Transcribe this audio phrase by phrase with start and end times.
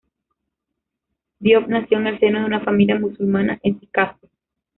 [1.41, 4.27] Diop nació en el seno de una familia musulmana en Sikasso.